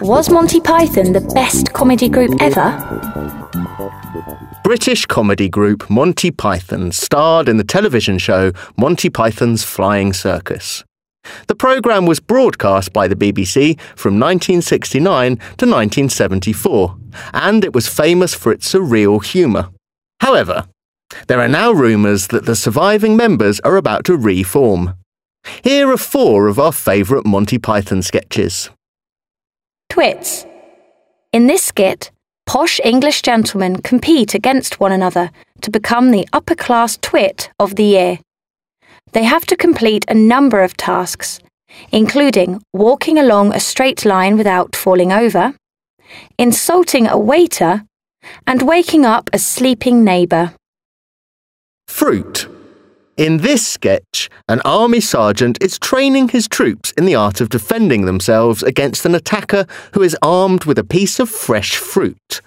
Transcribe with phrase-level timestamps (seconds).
[0.00, 2.70] Was Monty Python the best comedy group ever?
[4.62, 10.84] British comedy group Monty Python starred in the television show Monty Python's Flying Circus.
[11.48, 16.96] The programme was broadcast by the BBC from 1969 to 1974,
[17.32, 19.70] and it was famous for its surreal humour.
[20.20, 20.68] However,
[21.26, 24.94] there are now rumours that the surviving members are about to reform.
[25.62, 28.70] Here are four of our favourite Monty Python sketches.
[29.88, 30.46] Twits.
[31.32, 32.10] In this skit,
[32.46, 35.30] posh English gentlemen compete against one another
[35.60, 38.18] to become the upper class twit of the year.
[39.12, 41.40] They have to complete a number of tasks,
[41.92, 45.54] including walking along a straight line without falling over,
[46.38, 47.84] insulting a waiter,
[48.46, 50.54] and waking up a sleeping neighbour.
[51.86, 52.48] Fruit.
[53.16, 58.06] In this sketch, an army sergeant is training his troops in the art of defending
[58.06, 62.40] themselves against an attacker who is armed with a piece of fresh fruit.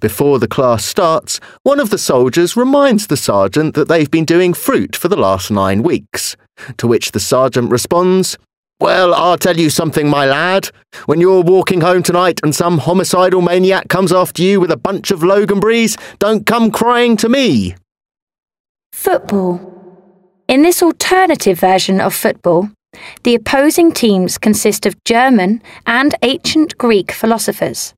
[0.00, 4.54] Before the class starts, one of the soldiers reminds the sergeant that they've been doing
[4.54, 6.38] fruit for the last nine weeks.
[6.78, 8.38] To which the sergeant responds,
[8.80, 10.70] Well, I'll tell you something, my lad.
[11.04, 15.10] When you're walking home tonight and some homicidal maniac comes after you with a bunch
[15.10, 17.74] of Loganberries, don't come crying to me.
[18.90, 19.77] Football.
[20.68, 22.68] In this alternative version of football,
[23.22, 27.94] the opposing teams consist of German and ancient Greek philosophers.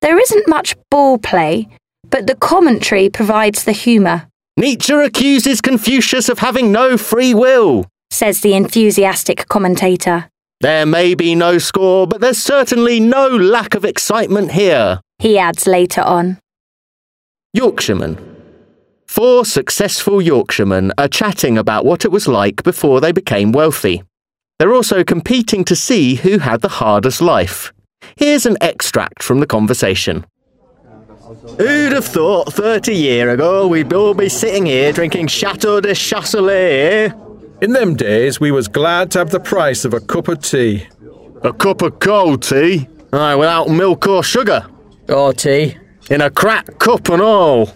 [0.00, 1.68] There isn't much ball play,
[2.10, 7.86] but the commentary provides the humour, Nietzsche accuses Confucius of having no free will.
[8.10, 10.28] says the enthusiastic commentator.
[10.60, 15.00] There may be no score, but there's certainly no lack of excitement here.
[15.20, 16.38] He adds later on.
[17.54, 18.35] Yorkshiremen.
[19.16, 24.02] Four successful Yorkshiremen are chatting about what it was like before they became wealthy.
[24.58, 27.72] They're also competing to see who had the hardest life.
[28.16, 30.26] Here's an extract from the conversation.
[31.56, 36.50] Who'd have thought 30 year ago we'd all be sitting here drinking Chateau de Chasselas,
[36.50, 37.10] eh?
[37.62, 40.88] In them days, we was glad to have the price of a cup of tea.
[41.42, 42.86] A cup of cold tea?
[43.14, 44.66] Aye, without milk or sugar.
[45.08, 45.78] Or tea.
[46.10, 47.72] In a cracked cup and all.